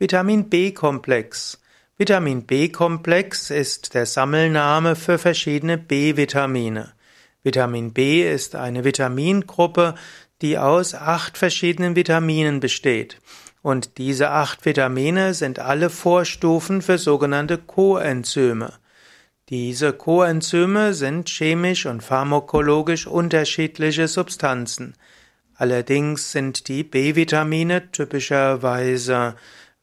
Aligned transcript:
Vitamin 0.00 0.50
B-Komplex. 0.50 1.60
Vitamin 1.96 2.42
B-Komplex 2.42 3.50
ist 3.50 3.94
der 3.94 4.06
Sammelname 4.06 4.96
für 4.96 5.18
verschiedene 5.18 5.78
B-Vitamine. 5.78 6.94
Vitamin 7.44 7.92
B 7.92 8.28
ist 8.28 8.56
eine 8.56 8.82
Vitamingruppe, 8.82 9.94
die 10.42 10.58
aus 10.58 10.96
acht 10.96 11.38
verschiedenen 11.38 11.94
Vitaminen 11.94 12.58
besteht. 12.58 13.20
Und 13.62 13.96
diese 13.98 14.30
acht 14.30 14.64
Vitamine 14.64 15.32
sind 15.32 15.60
alle 15.60 15.90
Vorstufen 15.90 16.82
für 16.82 16.98
sogenannte 16.98 17.56
Coenzyme. 17.58 18.72
Diese 19.48 19.92
Coenzyme 19.92 20.92
sind 20.92 21.28
chemisch 21.28 21.86
und 21.86 22.02
pharmakologisch 22.02 23.06
unterschiedliche 23.06 24.08
Substanzen. 24.08 24.96
Allerdings 25.54 26.32
sind 26.32 26.66
die 26.66 26.82
B-Vitamine 26.82 27.92
typischerweise 27.92 29.36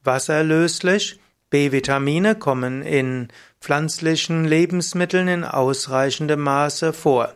wasserlöslich. 0.04 1.20
B-Vitamine 1.49 2.36
kommen 2.36 2.82
in 2.82 3.28
pflanzlichen 3.59 4.46
Lebensmitteln 4.46 5.28
in 5.28 5.43
ausreichendem 5.43 6.39
Maße 6.39 6.93
vor. 6.93 7.36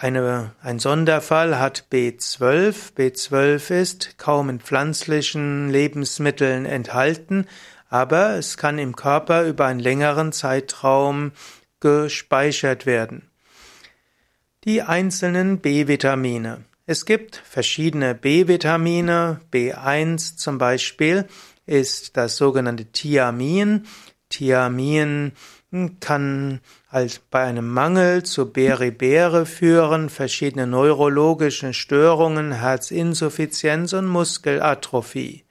Eine, 0.00 0.52
ein 0.62 0.78
Sonderfall 0.78 1.58
hat 1.58 1.86
B12. 1.92 2.94
B12 2.96 3.74
ist 3.74 4.18
kaum 4.18 4.48
in 4.48 4.60
pflanzlichen 4.60 5.68
Lebensmitteln 5.68 6.64
enthalten, 6.64 7.46
aber 7.88 8.36
es 8.36 8.56
kann 8.56 8.78
im 8.78 8.94
Körper 8.94 9.44
über 9.44 9.66
einen 9.66 9.80
längeren 9.80 10.32
Zeitraum 10.32 11.32
gespeichert 11.80 12.86
werden. 12.86 13.30
Die 14.64 14.82
einzelnen 14.82 15.58
B-Vitamine. 15.58 16.64
Es 16.86 17.04
gibt 17.04 17.36
verschiedene 17.36 18.14
B-Vitamine. 18.14 19.40
B1 19.52 20.36
zum 20.36 20.58
Beispiel 20.58 21.26
ist 21.66 22.16
das 22.16 22.36
sogenannte 22.36 22.86
Thiamin. 22.86 23.86
Thiamin 24.28 25.32
kann 26.00 26.60
als 26.88 27.18
bei 27.18 27.42
einem 27.42 27.68
Mangel 27.68 28.22
zu 28.22 28.52
Beribere 28.52 29.46
führen, 29.46 30.08
verschiedene 30.08 30.66
neurologische 30.66 31.74
Störungen, 31.74 32.52
Herzinsuffizienz 32.52 33.92
und 33.92 34.06
Muskelatrophie. 34.06 35.44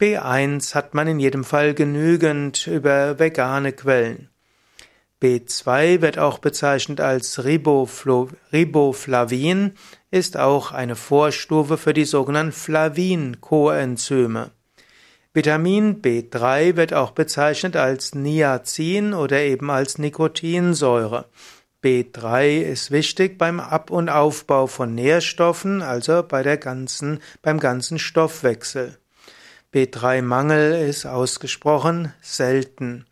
B1 0.00 0.74
hat 0.74 0.92
man 0.92 1.08
in 1.08 1.20
jedem 1.20 1.44
Fall 1.44 1.72
genügend 1.72 2.66
über 2.66 3.18
vegane 3.18 3.72
Quellen. 3.72 4.28
B2 5.22 6.02
wird 6.02 6.18
auch 6.18 6.38
bezeichnet 6.38 7.00
als 7.00 7.44
Riboflavin, 7.44 9.72
ist 10.10 10.36
auch 10.36 10.72
eine 10.72 10.96
Vorstufe 10.96 11.78
für 11.78 11.94
die 11.94 12.04
sogenannten 12.04 12.52
Flavin-Coenzyme. 12.52 14.50
Vitamin 15.36 16.00
B3 16.00 16.76
wird 16.76 16.94
auch 16.94 17.10
bezeichnet 17.10 17.74
als 17.74 18.14
Niacin 18.14 19.14
oder 19.14 19.40
eben 19.40 19.68
als 19.68 19.98
Nikotinsäure. 19.98 21.26
B3 21.82 22.60
ist 22.60 22.92
wichtig 22.92 23.36
beim 23.36 23.58
Ab- 23.58 23.90
und 23.90 24.08
Aufbau 24.08 24.68
von 24.68 24.94
Nährstoffen, 24.94 25.82
also 25.82 26.22
bei 26.22 26.44
der 26.44 26.56
ganzen, 26.56 27.18
beim 27.42 27.58
ganzen 27.58 27.98
Stoffwechsel. 27.98 28.96
B3-Mangel 29.74 30.88
ist 30.88 31.04
ausgesprochen 31.04 32.14
selten. 32.20 33.04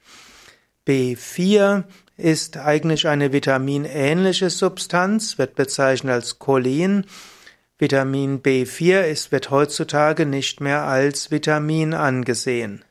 B4 0.87 1.83
ist 2.17 2.57
eigentlich 2.57 3.09
eine 3.09 3.33
vitaminähnliche 3.33 4.49
Substanz, 4.49 5.39
wird 5.39 5.57
bezeichnet 5.57 6.13
als 6.13 6.39
Cholin. 6.39 7.05
Vitamin 7.83 8.41
B4 8.45 9.03
ist, 9.07 9.33
wird 9.33 9.51
heutzutage 9.51 10.25
nicht 10.25 10.61
mehr 10.61 10.85
als 10.85 11.33
Vitamin 11.33 11.95
angesehen. 11.95 12.85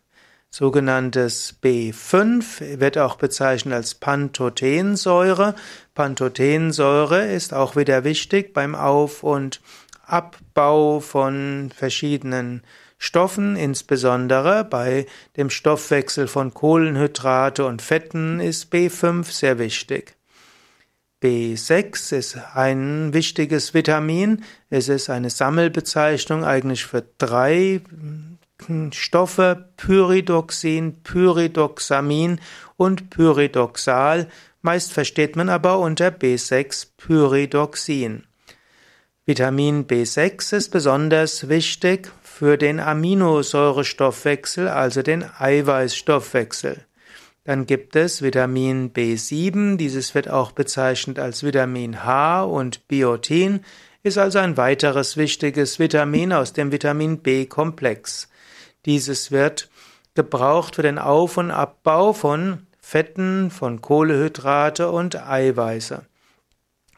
Sogenanntes 0.49 1.55
B5 1.63 2.77
wird 2.81 2.97
auch 2.97 3.15
bezeichnet 3.15 3.73
als 3.73 3.95
Pantothensäure. 3.95 5.55
Pantothensäure 5.95 7.25
ist 7.25 7.53
auch 7.53 7.77
wieder 7.77 8.03
wichtig 8.03 8.53
beim 8.53 8.75
Auf- 8.75 9.23
und 9.23 9.61
Abbau 10.05 10.99
von 10.99 11.71
verschiedenen 11.73 12.61
Stoffen, 12.97 13.55
insbesondere 13.55 14.65
bei 14.65 15.05
dem 15.37 15.49
Stoffwechsel 15.49 16.27
von 16.27 16.53
Kohlenhydrate 16.53 17.65
und 17.65 17.81
Fetten 17.81 18.41
ist 18.41 18.73
B5 18.73 19.23
sehr 19.31 19.57
wichtig. 19.57 20.17
B6 21.21 22.15
ist 22.15 22.37
ein 22.55 23.13
wichtiges 23.13 23.75
Vitamin. 23.75 24.43
Es 24.71 24.89
ist 24.89 25.09
eine 25.09 25.29
Sammelbezeichnung 25.29 26.43
eigentlich 26.43 26.85
für 26.85 27.03
drei 27.19 27.81
Stoffe 28.91 29.69
Pyridoxin, 29.77 31.03
Pyridoxamin 31.03 32.39
und 32.75 33.11
Pyridoxal. 33.11 34.29
Meist 34.61 34.93
versteht 34.93 35.35
man 35.35 35.49
aber 35.49 35.77
unter 35.79 36.07
B6 36.09 36.87
Pyridoxin. 36.97 38.23
Vitamin 39.25 39.85
B6 39.85 40.55
ist 40.55 40.69
besonders 40.69 41.47
wichtig 41.49 42.11
für 42.23 42.57
den 42.57 42.79
Aminosäurestoffwechsel, 42.79 44.67
also 44.67 45.03
den 45.03 45.23
Eiweißstoffwechsel. 45.37 46.85
Dann 47.43 47.65
gibt 47.65 47.95
es 47.95 48.21
Vitamin 48.21 48.93
B7, 48.93 49.77
dieses 49.77 50.13
wird 50.13 50.29
auch 50.29 50.51
bezeichnet 50.51 51.17
als 51.17 51.43
Vitamin 51.43 52.03
H 52.03 52.43
und 52.43 52.87
Biotin, 52.87 53.61
ist 54.03 54.17
also 54.17 54.39
ein 54.39 54.57
weiteres 54.57 55.17
wichtiges 55.17 55.79
Vitamin 55.79 56.33
aus 56.33 56.53
dem 56.53 56.71
Vitamin 56.71 57.19
B-Komplex. 57.19 58.29
Dieses 58.85 59.31
wird 59.31 59.69
gebraucht 60.13 60.75
für 60.75 60.83
den 60.83 60.99
Auf- 60.99 61.37
und 61.37 61.51
Abbau 61.51 62.13
von 62.13 62.67
Fetten, 62.79 63.49
von 63.49 63.81
Kohlehydrate 63.81 64.91
und 64.91 65.15
Eiweiße. 65.15 66.03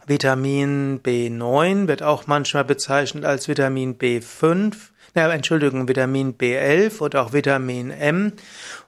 Vitamin 0.08 1.00
B9 1.02 1.88
wird 1.88 2.04
auch 2.04 2.28
manchmal 2.28 2.66
bezeichnet 2.66 3.24
als 3.24 3.48
Vitamin 3.48 3.98
B5, 3.98 4.75
na, 5.13 5.34
Entschuldigung, 5.34 5.88
Vitamin 5.88 6.38
B11 6.38 7.01
oder 7.01 7.24
auch 7.24 7.34
Vitamin 7.34 7.91
M 7.91 8.34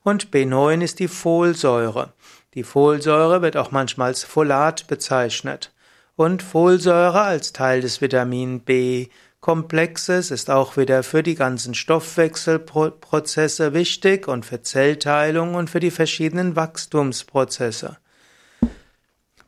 und 0.03 0.31
B9 0.31 0.81
ist 0.81 0.99
die 0.99 1.07
Folsäure. 1.07 2.13
Die 2.53 2.63
Folsäure 2.63 3.41
wird 3.41 3.57
auch 3.57 3.71
manchmal 3.71 4.07
als 4.07 4.23
Folat 4.23 4.87
bezeichnet. 4.87 5.71
Und 6.15 6.41
Folsäure 6.41 7.21
als 7.21 7.53
Teil 7.53 7.81
des 7.81 8.01
Vitamin 8.01 8.61
B 8.61 9.07
Komplexes 9.45 10.31
ist 10.31 10.49
auch 10.49 10.75
wieder 10.75 11.03
für 11.03 11.21
die 11.21 11.35
ganzen 11.35 11.75
Stoffwechselprozesse 11.75 13.75
wichtig 13.75 14.27
und 14.27 14.43
für 14.43 14.63
Zellteilung 14.63 15.53
und 15.53 15.69
für 15.69 15.79
die 15.79 15.91
verschiedenen 15.91 16.55
Wachstumsprozesse. 16.55 17.97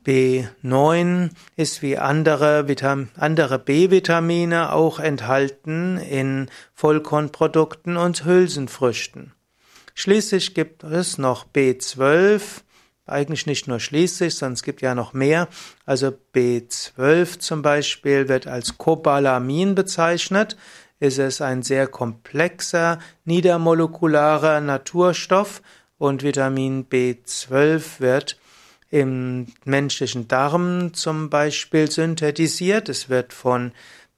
B9 0.08 1.32
ist 1.58 1.82
wie 1.82 1.98
andere, 1.98 2.70
Vitam 2.70 3.10
andere 3.18 3.60
B-Vitamine 3.60 4.72
auch 4.72 5.00
enthalten 5.00 5.98
in 5.98 6.50
Vollkornprodukten 6.74 7.98
und 7.98 8.24
Hülsenfrüchten. 8.24 9.34
Schließlich 9.96 10.54
gibt 10.54 10.86
es 10.86 11.18
noch 11.18 11.46
B12, 11.54 12.42
eigentlich 13.06 13.48
nicht 13.48 13.68
nur 13.68 13.82
schließlich, 13.82 14.36
sondern 14.36 14.54
es 14.54 14.64
gibt 14.64 14.82
ja 14.82 14.96
noch 14.96 15.12
mehr. 15.12 15.50
Also 15.86 16.14
B12 16.34 17.40
zum 17.40 17.62
Beispiel 17.62 18.30
wird 18.30 18.48
als 18.48 18.78
Cobalamin 18.78 19.76
bezeichnet. 19.76 20.56
Ist 21.02 21.20
es 21.20 21.42
ein 21.42 21.64
sehr 21.64 21.86
komplexer, 21.88 23.00
niedermolekularer 23.26 24.62
Naturstoff 24.62 25.62
und 25.98 26.24
Vitamin 26.24 26.88
B12 26.88 28.00
wird 28.00 28.38
im 28.90 29.48
menschlichen 29.66 30.28
Darm 30.28 30.94
zum 30.94 31.30
Beispiel 31.30 31.90
synthetisiert. 31.92 32.90
Es 32.90 33.10
wird 33.10 33.34
von 33.34 33.72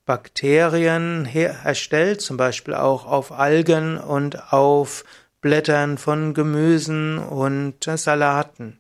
Bakterien 0.06 1.25
her 1.25 1.56
erstellt, 1.63 2.22
zum 2.22 2.38
Beispiel 2.38 2.74
auch 2.74 3.06
auf 3.06 3.31
Algen 3.31 3.97
und 3.97 4.52
auf 4.53 5.03
Blättern 5.41 5.97
von 5.97 6.34
Gemüsen 6.34 7.17
und 7.17 7.84
Salaten. 7.84 8.79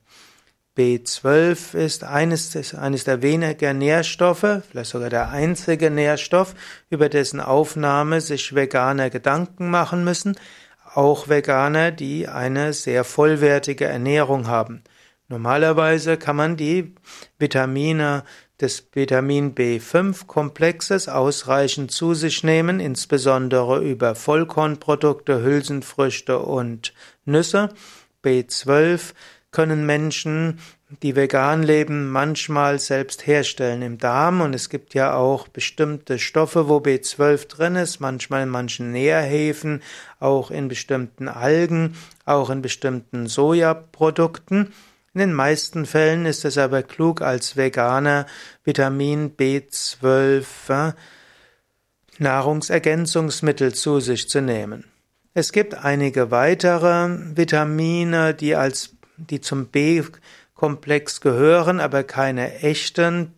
B12 0.77 1.75
ist 1.75 2.03
eines, 2.03 2.51
des, 2.51 2.73
eines 2.73 3.03
der 3.03 3.21
weniger 3.21 3.73
Nährstoffe, 3.73 4.61
vielleicht 4.69 4.91
sogar 4.91 5.09
der 5.09 5.29
einzige 5.29 5.91
Nährstoff, 5.91 6.55
über 6.89 7.09
dessen 7.09 7.41
Aufnahme 7.41 8.21
sich 8.21 8.55
Veganer 8.55 9.09
Gedanken 9.09 9.69
machen 9.69 10.03
müssen, 10.03 10.37
auch 10.93 11.27
Veganer, 11.27 11.91
die 11.91 12.27
eine 12.27 12.73
sehr 12.73 13.03
vollwertige 13.03 13.85
Ernährung 13.85 14.47
haben. 14.47 14.83
Normalerweise 15.29 16.17
kann 16.17 16.35
man 16.35 16.57
die 16.57 16.95
Vitamine 17.37 18.23
des 18.59 18.89
Vitamin 18.91 19.55
B5-Komplexes 19.55 21.07
ausreichend 21.07 21.91
zu 21.91 22.13
sich 22.13 22.43
nehmen, 22.43 22.79
insbesondere 22.79 23.79
über 23.81 24.15
Vollkornprodukte, 24.15 25.43
Hülsenfrüchte 25.43 26.39
und 26.39 26.93
Nüsse. 27.25 27.69
B12 28.23 29.13
können 29.51 29.85
Menschen 29.85 30.59
die 31.03 31.15
vegan 31.15 31.61
leben, 31.61 32.09
manchmal 32.09 32.79
selbst 32.79 33.27
herstellen 33.27 33.83
im 33.83 33.99
Darm 33.99 34.41
und 34.41 34.55
es 34.55 34.69
gibt 34.69 34.95
ja 34.95 35.13
auch 35.13 35.47
bestimmte 35.47 36.17
Stoffe, 36.17 36.67
wo 36.67 36.77
B12 36.77 37.47
drin 37.47 37.75
ist, 37.75 37.99
manchmal 37.99 38.43
in 38.43 38.49
manchen 38.49 38.91
Nährhefen, 38.91 39.83
auch 40.19 40.49
in 40.49 40.67
bestimmten 40.67 41.27
Algen, 41.27 41.95
auch 42.25 42.49
in 42.49 42.63
bestimmten 42.63 43.27
Sojaprodukten. 43.27 44.73
In 45.19 45.31
den 45.31 45.35
meisten 45.35 45.85
Fällen 45.85 46.25
ist 46.25 46.45
es 46.45 46.57
aber 46.57 46.81
klug, 46.81 47.21
als 47.21 47.57
Veganer 47.57 48.25
Vitamin 48.63 49.35
B12 49.35 50.45
äh, 50.69 50.93
Nahrungsergänzungsmittel 52.19 53.73
zu 53.73 53.99
sich 53.99 54.29
zu 54.29 54.41
nehmen. 54.41 54.85
Es 55.33 55.51
gibt 55.51 55.73
einige 55.73 56.31
weitere 56.31 57.09
Vitamine, 57.35 58.33
die 58.33 58.55
als 58.55 58.95
die 59.17 59.41
zum 59.41 59.65
B 59.65 60.03
Komplex 60.53 61.19
gehören, 61.19 61.81
aber 61.81 62.03
keine 62.03 62.61
echten 62.61 63.33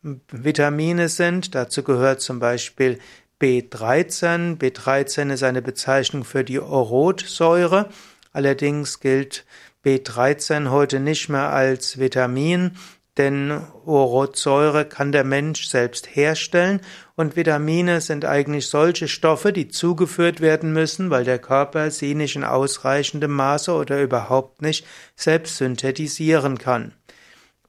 Vitamine 0.00 1.10
sind. 1.10 1.54
Dazu 1.54 1.82
gehört 1.82 2.22
zum 2.22 2.38
Beispiel 2.38 2.98
B13. 3.42 4.56
B13 4.56 5.34
ist 5.34 5.42
eine 5.42 5.60
Bezeichnung 5.60 6.24
für 6.24 6.44
die 6.44 6.60
Orotsäure. 6.60 7.90
Allerdings 8.32 9.00
gilt 9.00 9.44
B13 9.84 10.70
heute 10.70 11.00
nicht 11.00 11.28
mehr 11.28 11.50
als 11.50 11.98
Vitamin, 11.98 12.72
denn 13.16 13.60
Orotsäure 13.86 14.84
kann 14.84 15.12
der 15.12 15.24
Mensch 15.24 15.66
selbst 15.66 16.14
herstellen 16.14 16.80
und 17.16 17.36
Vitamine 17.36 18.00
sind 18.00 18.24
eigentlich 18.24 18.68
solche 18.68 19.08
Stoffe, 19.08 19.52
die 19.52 19.68
zugeführt 19.68 20.40
werden 20.40 20.72
müssen, 20.72 21.10
weil 21.10 21.24
der 21.24 21.38
Körper 21.38 21.90
sie 21.90 22.14
nicht 22.14 22.36
in 22.36 22.44
ausreichendem 22.44 23.32
Maße 23.32 23.72
oder 23.72 24.02
überhaupt 24.02 24.62
nicht 24.62 24.86
selbst 25.16 25.56
synthetisieren 25.56 26.58
kann. 26.58 26.94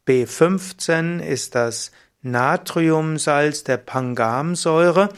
B15 0.08 1.22
ist 1.22 1.56
das 1.56 1.92
Natriumsalz 2.22 3.64
der 3.64 3.78
Pangamsäure, 3.78 5.10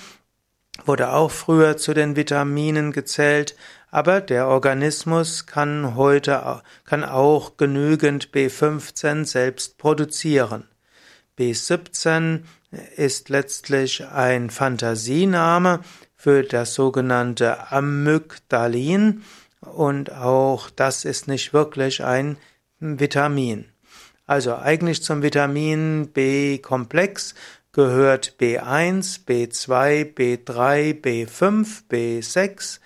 wurde 0.85 1.11
auch 1.11 1.31
früher 1.31 1.77
zu 1.77 1.93
den 1.93 2.15
Vitaminen 2.15 2.91
gezählt, 2.91 3.55
aber 3.93 4.21
der 4.21 4.47
Organismus 4.47 5.45
kann 5.45 5.93
heute 5.95 6.63
kann 6.83 7.03
auch 7.03 7.57
genügend 7.57 8.29
B15 8.31 9.25
selbst 9.25 9.77
produzieren. 9.77 10.67
B17 11.37 12.39
ist 12.95 13.29
letztlich 13.29 14.03
ein 14.07 14.49
Fantasiename 14.49 15.81
für 16.15 16.41
das 16.41 16.73
sogenannte 16.73 17.71
Amygdalin 17.71 19.21
und 19.61 20.11
auch 20.11 20.71
das 20.71 21.05
ist 21.05 21.27
nicht 21.27 21.53
wirklich 21.53 22.03
ein 22.03 22.37
Vitamin. 22.79 23.65
Also 24.25 24.55
eigentlich 24.55 25.03
zum 25.03 25.21
Vitamin 25.21 26.09
B-Komplex 26.11 27.35
gehört 27.73 28.37
B1, 28.39 29.27
B2, 29.27 30.15
B3, 30.15 30.99
B5, 30.99 31.83
B6, 31.91 32.79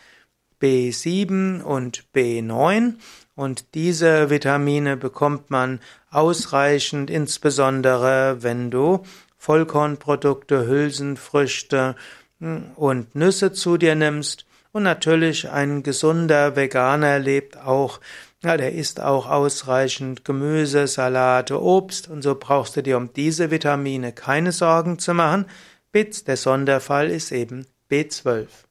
B7 0.62 1.62
und 1.62 2.06
B9 2.16 2.96
und 3.36 3.76
diese 3.76 4.32
Vitamine 4.32 4.98
bekommt 4.98 5.52
man 5.52 5.80
ausreichend, 6.10 7.12
insbesondere 7.12 8.38
wenn 8.42 8.72
du 8.72 9.04
Vollkornprodukte, 9.38 10.66
Hülsenfrüchte 10.66 11.96
hm, 12.40 12.72
und 12.76 13.14
Nüsse 13.16 13.54
zu 13.54 13.78
dir 13.78 13.96
nimmst. 13.96 14.46
Und 14.72 14.84
natürlich 14.84 15.50
ein 15.50 15.84
gesunder 15.84 16.56
Veganer 16.56 17.20
lebt 17.20 17.58
auch, 17.58 18.00
ja, 18.44 18.58
der 18.58 18.74
isst 18.74 19.02
auch 19.02 19.28
ausreichend 19.28 20.26
Gemüse, 20.26 20.88
Salate, 20.88 21.62
Obst 21.62 22.08
und 22.08 22.22
so 22.24 22.36
brauchst 22.36 22.76
du 22.76 22.84
dir 22.84 22.98
um 22.98 23.14
diese 23.14 23.52
Vitamine 23.52 24.14
keine 24.14 24.52
Sorgen 24.52 25.00
zu 25.00 25.14
machen. 25.14 25.46
Bits, 25.92 26.24
der 26.24 26.38
Sonderfall 26.38 27.10
ist 27.10 27.32
eben 27.32 27.66
B12. 27.90 28.67